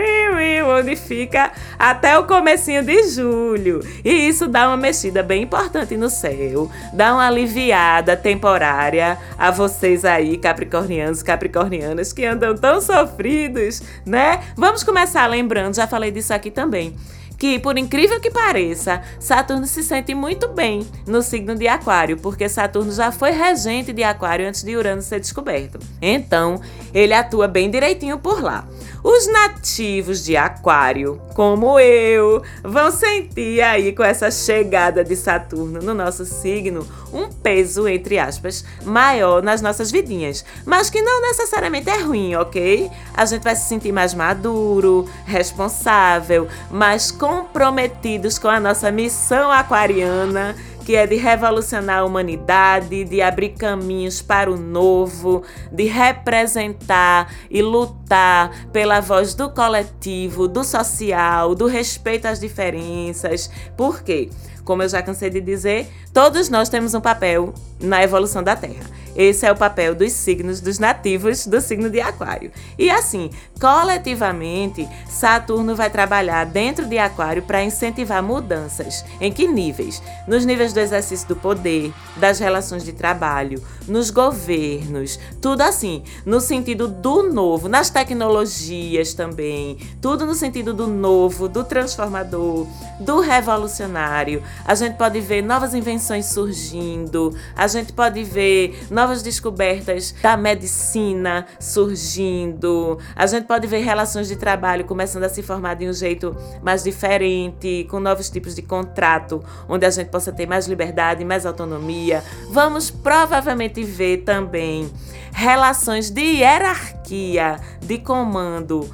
onde 0.79 0.97
fica 0.97 1.53
até 1.79 2.19
o 2.19 2.27
comecinho 2.27 2.83
de 2.83 3.03
julho. 3.09 3.81
E 4.05 4.11
isso 4.11 4.47
dá 4.47 4.69
uma 4.69 4.77
mexida 4.77 5.23
bem 5.23 5.43
importante 5.43 5.97
no 5.97 6.09
céu, 6.09 6.71
dá 6.93 7.15
uma 7.15 7.27
aliviada 7.27 8.17
temporária 8.17 9.19
a 9.39 9.50
vocês 9.50 10.05
aí, 10.05 10.37
capricornianos, 10.37 11.23
capricornianas 11.23 12.12
que 12.12 12.25
andam 12.25 12.55
tão 12.55 12.81
sofridos, 12.81 13.83
né? 14.07 14.41
Vamos 14.57 14.83
começar 14.83 15.27
lembrando, 15.27 15.77
já 15.77 15.87
falei 15.87 16.11
disso 16.11 16.33
aqui 16.33 16.50
também 16.50 16.95
que, 17.40 17.59
por 17.59 17.78
incrível 17.78 18.20
que 18.20 18.30
pareça, 18.30 19.00
Saturno 19.18 19.66
se 19.66 19.82
sente 19.82 20.14
muito 20.14 20.49
bem 20.49 20.87
no 21.06 21.23
signo 21.23 21.56
de 21.56 21.66
Aquário, 21.66 22.18
porque 22.18 22.50
Saturno 22.50 22.92
já 22.92 23.11
foi 23.11 23.30
regente 23.30 23.94
de 23.94 24.04
Aquário 24.04 24.47
antes 24.47 24.62
de 24.62 24.76
Urano 24.76 25.00
ser 25.00 25.20
descoberto. 25.20 25.78
Então, 26.02 26.61
ele 26.92 27.14
atua 27.14 27.49
bem 27.49 27.70
direitinho 27.70 28.18
por 28.18 28.42
lá. 28.42 28.68
Os 29.02 29.26
nativos 29.26 30.23
de 30.23 30.37
Aquário, 30.37 31.21
como 31.35 31.80
eu, 31.80 32.42
vão 32.62 32.90
sentir 32.90 33.62
aí 33.62 33.95
com 33.95 34.02
essa 34.02 34.30
chegada 34.30 35.02
de 35.02 35.16
Saturno 35.16 35.80
no 35.80 35.95
nosso 35.95 36.25
signo 36.26 36.87
um 37.12 37.28
peso, 37.28 37.88
entre 37.88 38.19
aspas, 38.19 38.64
maior 38.85 39.42
nas 39.42 39.62
nossas 39.62 39.90
vidinhas. 39.90 40.45
Mas 40.66 40.90
que 40.90 41.00
não 41.00 41.23
necessariamente 41.23 41.88
é 41.88 41.99
ruim, 41.99 42.35
ok? 42.35 42.90
A 43.14 43.25
gente 43.25 43.42
vai 43.42 43.57
se 43.57 43.69
sentir 43.69 43.90
mais 43.90 44.12
maduro, 44.12 45.09
responsável, 45.25 46.47
mais 46.71 47.11
comprometidos 47.11 48.38
com 48.38 48.49
a 48.49 48.61
nossa 48.61 48.90
missão 48.90 49.50
aquariana 49.50 50.54
que 50.90 50.97
é 50.97 51.06
de 51.06 51.14
revolucionar 51.14 52.00
a 52.00 52.04
humanidade, 52.04 53.04
de 53.04 53.23
abrir 53.23 53.50
caminhos 53.50 54.20
para 54.20 54.50
o 54.50 54.56
novo, 54.56 55.44
de 55.70 55.85
representar 55.85 57.32
e 57.49 57.62
lutar 57.62 58.66
pela 58.73 58.99
voz 58.99 59.32
do 59.32 59.50
coletivo, 59.50 60.49
do 60.49 60.64
social, 60.64 61.54
do 61.54 61.68
respeito 61.68 62.26
às 62.26 62.40
diferenças. 62.40 63.49
Por 63.76 64.02
quê? 64.02 64.30
Como 64.64 64.83
eu 64.83 64.88
já 64.88 65.02
cansei 65.02 65.31
de 65.31 65.40
dizer, 65.40 65.88
todos 66.12 66.49
nós 66.49 66.69
temos 66.69 66.95
um 66.95 67.00
papel 67.00 67.55
na 67.81 68.02
evolução 68.02 68.43
da 68.43 68.55
Terra. 68.55 69.00
Esse 69.17 69.45
é 69.45 69.52
o 69.52 69.57
papel 69.57 69.95
dos 69.95 70.12
signos 70.12 70.61
dos 70.61 70.79
nativos 70.79 71.47
do 71.47 71.61
signo 71.61 71.90
de 71.90 72.00
Aquário. 72.00 72.50
E 72.79 72.88
assim, 72.90 73.31
coletivamente, 73.61 74.88
Saturno 75.09 75.75
vai 75.75 75.90
trabalhar 75.90 76.47
dentro 76.47 76.87
de 76.87 76.97
Aquário 76.97 77.43
para 77.43 77.64
incentivar 77.64 78.23
mudanças. 78.23 79.05
Em 79.21 79.33
que 79.33 79.49
níveis? 79.49 80.00
Nos 80.29 80.47
níveis 80.47 80.73
do 80.73 80.81
exercício 80.81 81.26
do 81.26 81.37
poder, 81.37 81.93
das 82.17 82.38
relações 82.38 82.85
de 82.85 82.93
trabalho, 82.93 83.62
nos 83.88 84.11
governos, 84.11 85.19
tudo 85.40 85.62
assim, 85.62 86.02
no 86.25 86.40
sentido 86.40 86.87
do 86.87 87.33
novo, 87.33 87.69
nas 87.69 87.90
tecnologias 87.90 89.12
também, 89.12 89.79
tudo 90.00 90.25
no 90.25 90.35
sentido 90.35 90.73
do 90.73 90.87
novo, 90.87 91.49
do 91.49 91.64
transformador, 91.64 92.67
do 93.00 93.21
revolucionário. 93.21 94.43
A 94.64 94.75
gente 94.75 94.97
pode 94.97 95.21
ver 95.21 95.43
novas 95.43 95.75
invenções 95.75 96.26
surgindo, 96.26 97.35
a 97.57 97.67
gente 97.67 97.93
pode 97.93 98.23
ver 98.25 98.87
novas 98.90 99.23
descobertas 99.23 100.14
da 100.23 100.37
medicina 100.37 101.47
surgindo. 101.59 102.99
A 103.14 103.26
gente 103.26 103.47
pode 103.47 103.67
ver 103.67 103.83
relações 103.85 104.29
de 104.29 104.37
trabalho 104.37 104.85
começando 104.85 105.25
a 105.25 105.29
se 105.29 105.43
formar 105.43 105.75
de 105.75 105.88
um 105.88 105.93
jeito 105.93 106.37
mais 106.62 106.83
diferente, 106.83 107.87
com 107.90 108.00
novos 108.00 108.31
tipos 108.31 108.55
de 108.55 108.62
contrato, 108.62 109.43
onde 109.69 109.87
a 109.87 109.90
gente 109.90 110.09
possa 110.09 110.33
ter 110.33 110.47
mais 110.47 110.67
liberdade, 110.67 111.25
mais 111.25 111.47
autonomia. 111.47 112.23
Vamos 112.50 112.90
provavelmente 112.90 113.83
ver 113.83 114.19
também 114.19 114.90
relações 115.33 116.11
de 116.11 116.21
hierarquia, 116.21 117.59
de 117.81 117.99
comando 117.99 118.88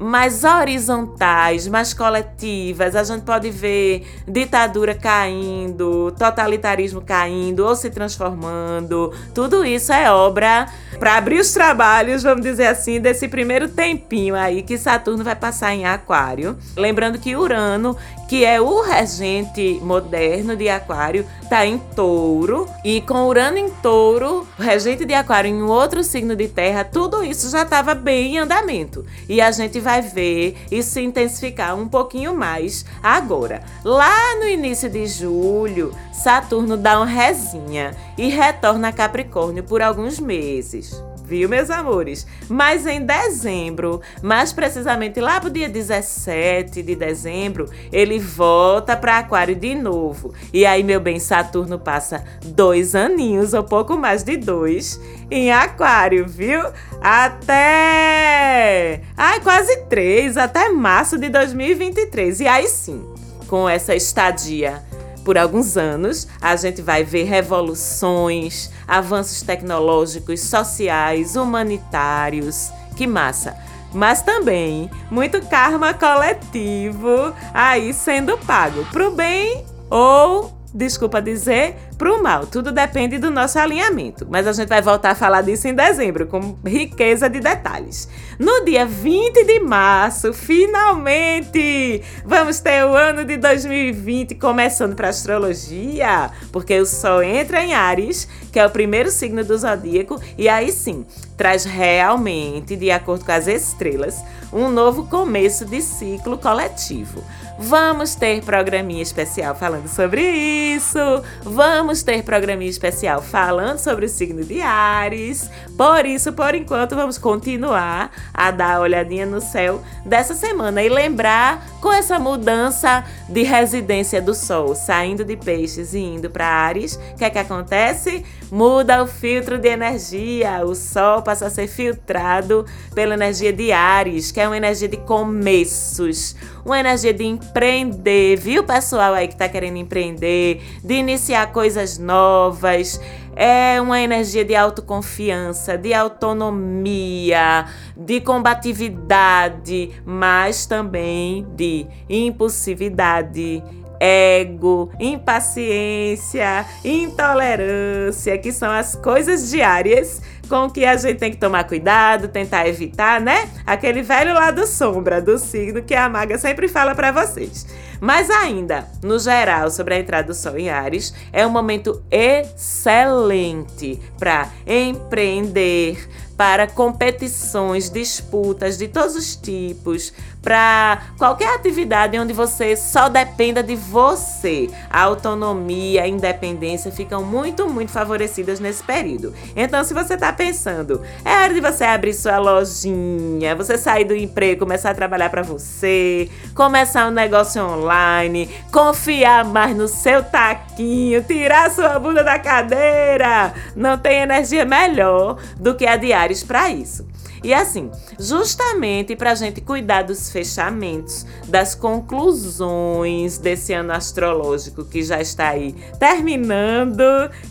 mais 0.00 0.44
horizontais, 0.44 1.68
mais 1.68 1.92
coletivas. 1.92 2.96
A 2.96 3.04
gente 3.04 3.22
pode 3.22 3.50
ver 3.50 4.06
ditadura 4.26 4.94
caindo, 4.94 6.10
totalitarismo 6.18 7.02
caindo 7.02 7.66
ou 7.66 7.76
se 7.76 7.90
transformando. 7.90 9.12
Tudo 9.34 9.62
isso 9.64 9.92
é 9.92 10.10
obra 10.10 10.66
para 10.98 11.16
abrir 11.16 11.38
os 11.38 11.52
trabalhos, 11.52 12.22
vamos 12.22 12.42
dizer 12.42 12.66
assim, 12.66 12.98
desse 12.98 13.28
primeiro 13.28 13.68
tempinho 13.68 14.34
aí 14.34 14.62
que 14.62 14.78
Saturno 14.78 15.22
vai 15.22 15.36
passar 15.36 15.74
em 15.74 15.84
Aquário. 15.84 16.56
Lembrando 16.76 17.18
que 17.18 17.36
Urano 17.36 17.96
que 18.30 18.44
é 18.44 18.60
o 18.60 18.80
regente 18.80 19.80
moderno 19.82 20.54
de 20.54 20.68
Aquário, 20.68 21.26
está 21.42 21.66
em 21.66 21.78
Touro. 21.78 22.68
E 22.84 23.00
com 23.00 23.26
Urano 23.26 23.58
em 23.58 23.68
Touro, 23.68 24.46
regente 24.56 25.04
de 25.04 25.12
Aquário 25.12 25.50
em 25.50 25.62
outro 25.62 26.04
signo 26.04 26.36
de 26.36 26.46
Terra, 26.46 26.84
tudo 26.84 27.24
isso 27.24 27.50
já 27.50 27.62
estava 27.62 27.92
bem 27.92 28.36
em 28.36 28.38
andamento. 28.38 29.04
E 29.28 29.40
a 29.40 29.50
gente 29.50 29.80
vai 29.80 29.89
ver 29.98 30.56
isso 30.70 30.90
se 30.90 31.00
intensificar 31.00 31.76
um 31.76 31.88
pouquinho 31.88 32.34
mais 32.34 32.84
agora. 33.02 33.62
Lá 33.82 34.36
no 34.36 34.46
início 34.46 34.88
de 34.88 35.06
julho, 35.06 35.92
Saturno 36.12 36.76
dá 36.76 36.98
uma 36.98 37.06
resinha 37.06 37.96
e 38.16 38.28
retorna 38.28 38.88
a 38.88 38.92
Capricórnio 38.92 39.64
por 39.64 39.82
alguns 39.82 40.20
meses 40.20 41.02
viu, 41.30 41.48
meus 41.48 41.70
amores? 41.70 42.26
Mas 42.48 42.86
em 42.86 43.06
dezembro, 43.06 44.00
mais 44.20 44.52
precisamente 44.52 45.20
lá 45.20 45.40
pro 45.40 45.48
dia 45.48 45.68
17 45.68 46.82
de 46.82 46.96
dezembro, 46.96 47.70
ele 47.92 48.18
volta 48.18 48.96
para 48.96 49.18
Aquário 49.18 49.54
de 49.54 49.76
novo. 49.76 50.34
E 50.52 50.66
aí, 50.66 50.82
meu 50.82 50.98
bem, 50.98 51.20
Saturno 51.20 51.78
passa 51.78 52.24
dois 52.44 52.96
aninhos, 52.96 53.54
ou 53.54 53.62
pouco 53.62 53.96
mais 53.96 54.24
de 54.24 54.36
dois, 54.36 55.00
em 55.30 55.52
Aquário, 55.52 56.26
viu? 56.26 56.62
Até. 57.00 59.02
Ai, 59.16 59.40
quase 59.40 59.84
três, 59.84 60.36
até 60.36 60.68
março 60.68 61.16
de 61.16 61.28
2023. 61.28 62.40
E 62.40 62.48
aí 62.48 62.66
sim, 62.66 63.06
com 63.46 63.68
essa 63.68 63.94
estadia 63.94 64.82
por 65.24 65.38
alguns 65.38 65.76
anos, 65.76 66.26
a 66.40 66.56
gente 66.56 66.82
vai 66.82 67.04
ver 67.04 67.24
revoluções, 67.24 68.70
avanços 68.86 69.42
tecnológicos, 69.42 70.40
sociais, 70.40 71.36
humanitários. 71.36 72.70
Que 72.96 73.06
massa! 73.06 73.56
Mas 73.92 74.22
também 74.22 74.90
muito 75.10 75.40
karma 75.46 75.92
coletivo 75.92 77.34
aí 77.52 77.92
sendo 77.92 78.38
pago 78.38 78.84
pro 78.92 79.10
bem 79.10 79.64
ou 79.90 80.59
desculpa 80.72 81.20
dizer, 81.20 81.76
para 81.98 82.12
o 82.12 82.22
mal. 82.22 82.46
Tudo 82.46 82.72
depende 82.72 83.18
do 83.18 83.30
nosso 83.30 83.58
alinhamento. 83.58 84.26
Mas 84.30 84.46
a 84.46 84.52
gente 84.52 84.68
vai 84.68 84.80
voltar 84.80 85.10
a 85.10 85.14
falar 85.14 85.42
disso 85.42 85.68
em 85.68 85.74
dezembro, 85.74 86.26
com 86.26 86.56
riqueza 86.64 87.28
de 87.28 87.40
detalhes. 87.40 88.08
No 88.38 88.64
dia 88.64 88.86
20 88.86 89.44
de 89.44 89.60
março, 89.60 90.32
finalmente, 90.32 92.02
vamos 92.24 92.60
ter 92.60 92.84
o 92.84 92.94
ano 92.94 93.24
de 93.24 93.36
2020 93.36 94.34
começando 94.36 94.94
para 94.94 95.08
astrologia, 95.08 96.30
porque 96.52 96.78
o 96.78 96.86
Sol 96.86 97.22
entra 97.22 97.62
em 97.62 97.74
Ares, 97.74 98.26
que 98.52 98.58
é 98.58 98.66
o 98.66 98.70
primeiro 98.70 99.10
signo 99.10 99.44
do 99.44 99.58
zodíaco, 99.58 100.20
e 100.38 100.48
aí 100.48 100.72
sim, 100.72 101.04
traz 101.36 101.64
realmente, 101.64 102.76
de 102.76 102.90
acordo 102.90 103.24
com 103.24 103.32
as 103.32 103.46
estrelas, 103.46 104.22
um 104.52 104.68
novo 104.68 105.06
começo 105.06 105.64
de 105.64 105.80
ciclo 105.80 106.38
coletivo. 106.38 107.22
Vamos 107.62 108.14
ter 108.14 108.42
programinha 108.42 109.02
especial 109.02 109.54
falando 109.54 109.86
sobre 109.86 110.22
isso. 110.22 110.98
Vamos 111.42 112.02
ter 112.02 112.22
programinha 112.22 112.70
especial 112.70 113.20
falando 113.20 113.76
sobre 113.76 114.06
o 114.06 114.08
signo 114.08 114.42
de 114.42 114.62
Ares. 114.62 115.50
Por 115.76 116.06
isso, 116.06 116.32
por 116.32 116.54
enquanto, 116.54 116.96
vamos 116.96 117.18
continuar 117.18 118.10
a 118.32 118.50
dar 118.50 118.78
uma 118.78 118.84
olhadinha 118.84 119.26
no 119.26 119.42
céu 119.42 119.82
dessa 120.06 120.32
semana 120.32 120.82
e 120.82 120.88
lembrar 120.88 121.62
com 121.82 121.92
essa 121.92 122.18
mudança 122.18 123.04
de 123.28 123.42
residência 123.42 124.22
do 124.22 124.34
Sol, 124.34 124.74
saindo 124.74 125.22
de 125.22 125.36
Peixes 125.36 125.92
e 125.92 125.98
indo 125.98 126.30
para 126.30 126.46
Ares, 126.46 126.98
o 127.12 127.16
que 127.16 127.24
é 127.24 127.30
que 127.30 127.38
acontece? 127.38 128.24
Muda 128.50 129.02
o 129.02 129.06
filtro 129.06 129.58
de 129.58 129.68
energia. 129.68 130.64
O 130.64 130.74
Sol 130.74 131.20
passa 131.22 131.46
a 131.46 131.50
ser 131.50 131.68
filtrado 131.68 132.64
pela 132.94 133.14
energia 133.14 133.52
de 133.52 133.70
Ares, 133.70 134.32
que 134.32 134.40
é 134.40 134.46
uma 134.46 134.56
energia 134.56 134.88
de 134.88 134.96
começos, 134.96 136.34
uma 136.64 136.78
energia 136.78 137.12
de 137.12 137.24
empreender, 137.24 138.36
viu, 138.36 138.64
pessoal 138.64 139.14
aí 139.14 139.28
que 139.28 139.36
tá 139.36 139.48
querendo 139.48 139.76
empreender, 139.76 140.62
de 140.84 140.94
iniciar 140.94 141.52
coisas 141.52 141.98
novas. 141.98 143.00
É 143.34 143.80
uma 143.80 144.00
energia 144.00 144.44
de 144.44 144.54
autoconfiança, 144.54 145.78
de 145.78 145.94
autonomia, 145.94 147.66
de 147.96 148.20
combatividade, 148.20 149.90
mas 150.04 150.66
também 150.66 151.46
de 151.54 151.86
impulsividade, 152.08 153.62
ego, 153.98 154.90
impaciência, 154.98 156.66
intolerância, 156.84 158.36
que 158.36 158.52
são 158.52 158.70
as 158.70 158.94
coisas 158.96 159.50
diárias 159.50 160.20
com 160.50 160.68
que 160.68 160.84
a 160.84 160.96
gente 160.96 161.18
tem 161.18 161.30
que 161.30 161.36
tomar 161.36 161.62
cuidado, 161.62 162.26
tentar 162.26 162.66
evitar, 162.66 163.20
né? 163.20 163.48
Aquele 163.64 164.02
velho 164.02 164.34
lado 164.34 164.66
sombra 164.66 165.22
do 165.22 165.38
signo 165.38 165.80
que 165.80 165.94
a 165.94 166.08
maga 166.08 166.36
sempre 166.36 166.66
fala 166.66 166.92
para 166.92 167.12
vocês. 167.12 167.68
Mas 168.00 168.28
ainda, 168.28 168.88
no 169.02 169.18
geral, 169.18 169.70
sobre 169.70 169.94
a 169.94 169.98
entrada 170.00 170.26
do 170.26 170.34
Sol 170.34 170.58
em 170.58 170.68
Ares, 170.68 171.14
é 171.32 171.46
um 171.46 171.50
momento 171.50 172.02
excelente 172.10 174.00
para 174.18 174.48
empreender, 174.66 176.08
para 176.40 176.66
competições, 176.66 177.90
disputas 177.90 178.78
de 178.78 178.88
todos 178.88 179.14
os 179.14 179.36
tipos, 179.36 180.10
para 180.40 181.02
qualquer 181.18 181.54
atividade 181.54 182.18
onde 182.18 182.32
você 182.32 182.74
só 182.76 183.10
dependa 183.10 183.62
de 183.62 183.76
você. 183.76 184.70
A 184.88 185.02
autonomia, 185.02 186.02
a 186.02 186.08
independência 186.08 186.90
ficam 186.90 187.22
muito, 187.22 187.68
muito 187.68 187.92
favorecidas 187.92 188.58
nesse 188.58 188.82
período. 188.82 189.34
Então, 189.54 189.84
se 189.84 189.92
você 189.92 190.14
está 190.14 190.32
pensando, 190.32 191.02
é 191.26 191.42
hora 191.42 191.52
de 191.52 191.60
você 191.60 191.84
abrir 191.84 192.14
sua 192.14 192.38
lojinha, 192.38 193.54
você 193.54 193.76
sair 193.76 194.04
do 194.04 194.16
emprego, 194.16 194.60
começar 194.60 194.92
a 194.92 194.94
trabalhar 194.94 195.28
para 195.28 195.42
você, 195.42 196.30
começar 196.54 197.06
um 197.06 197.10
negócio 197.10 197.62
online, 197.62 198.48
confiar 198.72 199.44
mais 199.44 199.76
no 199.76 199.88
seu 199.88 200.22
taquinho, 200.22 201.22
tirar 201.22 201.70
sua 201.70 201.98
bunda 201.98 202.24
da 202.24 202.38
cadeira. 202.38 203.52
Não 203.76 203.98
tem 203.98 204.22
energia 204.22 204.64
melhor 204.64 205.36
do 205.56 205.74
que 205.74 205.84
a 205.84 205.96
Diários 206.30 206.44
para 206.44 206.70
isso. 206.70 207.06
E 207.42 207.52
assim, 207.52 207.90
justamente 208.18 209.16
para 209.16 209.32
a 209.32 209.34
gente 209.34 209.60
cuidar 209.60 210.02
dos 210.02 210.30
fechamentos, 210.30 211.26
das 211.48 211.74
conclusões 211.74 213.38
desse 213.38 213.72
ano 213.72 213.92
astrológico 213.92 214.84
que 214.84 215.02
já 215.02 215.20
está 215.20 215.48
aí 215.50 215.74
terminando, 215.98 217.02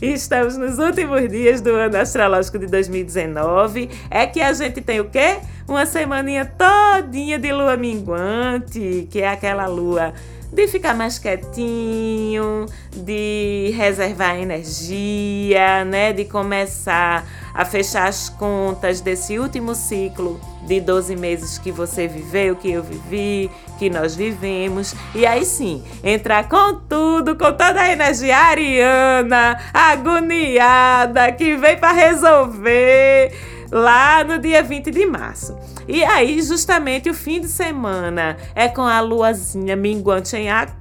e 0.01 0.13
estamos 0.13 0.57
nos 0.57 0.77
últimos 0.77 1.27
dias 1.29 1.61
do 1.61 1.71
ano 1.71 1.97
astrológico 1.97 2.57
de 2.57 2.67
2019, 2.67 3.89
é 4.09 4.25
que 4.25 4.41
a 4.41 4.53
gente 4.53 4.81
tem 4.81 4.99
o 4.99 5.09
quê? 5.09 5.39
Uma 5.67 5.85
semaninha 5.85 6.45
todinha 6.45 7.37
de 7.37 7.51
lua 7.51 7.75
minguante, 7.77 9.07
que 9.11 9.21
é 9.21 9.27
aquela 9.27 9.67
lua 9.67 10.13
de 10.51 10.67
ficar 10.67 10.95
mais 10.95 11.19
quietinho, 11.19 12.65
de 12.91 13.71
reservar 13.75 14.35
energia, 14.35 15.85
né, 15.85 16.11
de 16.11 16.25
começar 16.25 17.23
a 17.53 17.65
fechar 17.65 18.07
as 18.07 18.29
contas 18.29 19.01
desse 19.01 19.38
último 19.39 19.75
ciclo 19.75 20.39
de 20.65 20.79
12 20.79 21.15
meses 21.15 21.57
que 21.57 21.71
você 21.71 22.07
viveu, 22.07 22.55
que 22.55 22.71
eu 22.71 22.83
vivi, 22.83 23.49
que 23.77 23.89
nós 23.89 24.15
vivemos. 24.15 24.93
E 25.15 25.25
aí 25.25 25.45
sim, 25.45 25.83
entrar 26.03 26.47
com 26.47 26.75
tudo, 26.75 27.35
com 27.35 27.51
toda 27.51 27.81
a 27.81 27.91
energia 27.91 28.38
ariana, 28.38 29.59
agoniada, 29.73 31.31
que 31.31 31.55
vem 31.55 31.77
para 31.77 31.91
resolver 31.91 33.33
lá 33.71 34.23
no 34.23 34.39
dia 34.39 34.63
20 34.63 34.91
de 34.91 35.05
março. 35.05 35.57
E 35.88 36.03
aí, 36.03 36.41
justamente 36.41 37.09
o 37.09 37.13
fim 37.13 37.41
de 37.41 37.47
semana 37.47 38.38
é 38.53 38.67
com 38.67 38.81
a 38.81 38.99
luazinha 38.99 39.75
minguante 39.75 40.35
em 40.35 40.49
aquário, 40.49 40.78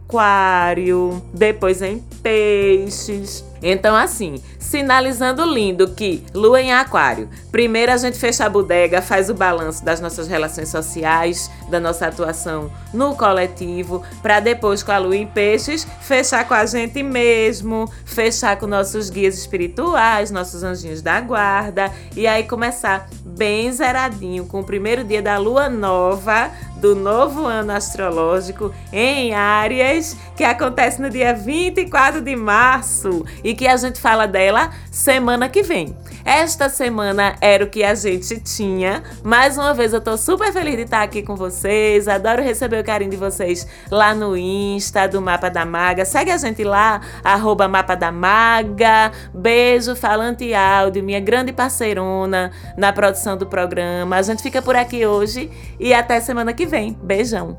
depois 1.34 1.82
em 1.82 2.02
peixes. 2.22 3.44
Então, 3.62 3.96
assim, 3.96 4.40
sinalizando 4.58 5.44
lindo 5.44 5.88
que 5.88 6.22
lua 6.34 6.60
em 6.60 6.72
aquário. 6.72 7.28
Primeiro 7.50 7.90
a 7.90 7.96
gente 7.96 8.18
fecha 8.18 8.44
a 8.44 8.48
bodega, 8.48 9.02
faz 9.02 9.28
o 9.30 9.34
balanço 9.34 9.84
das 9.84 10.00
nossas 10.00 10.28
relações 10.28 10.68
sociais, 10.68 11.50
da 11.68 11.80
nossa 11.80 12.06
atuação 12.06 12.70
no 12.92 13.16
coletivo, 13.16 14.02
para 14.22 14.40
depois 14.40 14.82
com 14.82 14.92
a 14.92 14.98
lua 14.98 15.16
em 15.16 15.26
peixes 15.26 15.86
fechar 16.00 16.46
com 16.46 16.54
a 16.54 16.64
gente 16.66 17.02
mesmo, 17.02 17.90
fechar 18.04 18.56
com 18.58 18.66
nossos 18.66 19.10
guias 19.10 19.36
espirituais, 19.36 20.30
nossos 20.30 20.62
anjinhos 20.62 21.02
da 21.02 21.20
guarda 21.20 21.90
e 22.16 22.26
aí 22.26 22.44
começar 22.44 23.08
bem 23.24 23.70
zeradinho 23.72 24.44
com 24.46 24.60
o 24.60 24.64
primeiro 24.64 25.04
dia 25.04 25.22
da 25.22 25.38
lua 25.38 25.68
nova 25.68 26.50
do 26.78 26.94
novo 26.94 27.44
ano 27.44 27.72
astrológico 27.72 28.72
em 28.92 29.34
Áries, 29.34 30.16
que 30.36 30.44
acontece 30.44 31.00
no 31.02 31.10
dia 31.10 31.34
24 31.34 32.20
de 32.20 32.36
março 32.36 33.24
e 33.42 33.54
que 33.54 33.66
a 33.66 33.76
gente 33.76 34.00
fala 34.00 34.26
dela 34.26 34.70
semana 34.90 35.48
que 35.48 35.62
vem. 35.62 35.96
Esta 36.24 36.68
semana 36.68 37.36
era 37.40 37.64
o 37.64 37.68
que 37.68 37.82
a 37.82 37.94
gente 37.94 38.38
tinha. 38.40 39.02
Mais 39.24 39.56
uma 39.56 39.72
vez 39.72 39.94
eu 39.94 40.00
tô 40.00 40.16
super 40.18 40.52
feliz 40.52 40.76
de 40.76 40.82
estar 40.82 41.02
aqui 41.02 41.22
com 41.22 41.34
vocês. 41.34 42.06
Adoro 42.06 42.42
receber 42.42 42.80
o 42.80 42.84
carinho 42.84 43.10
de 43.10 43.16
vocês 43.16 43.66
lá 43.90 44.14
no 44.14 44.36
Insta 44.36 45.08
do 45.08 45.22
Mapa 45.22 45.48
da 45.48 45.64
Maga. 45.64 46.04
Segue 46.04 46.30
a 46.30 46.36
gente 46.36 46.62
lá, 46.64 47.00
arroba 47.24 47.66
Mapa 47.66 47.94
da 47.94 48.12
Maga. 48.12 49.10
Beijo, 49.32 49.96
Falante 49.96 50.52
Áudio, 50.52 51.02
minha 51.02 51.18
grande 51.18 51.50
parceirona 51.50 52.50
na 52.76 52.92
produção 52.92 53.36
do 53.36 53.46
programa. 53.46 54.16
A 54.16 54.22
gente 54.22 54.42
fica 54.42 54.60
por 54.60 54.76
aqui 54.76 55.06
hoje 55.06 55.50
e 55.80 55.94
até 55.94 56.20
semana 56.20 56.52
que 56.52 56.66
vem. 56.68 56.92
Beijão! 57.02 57.58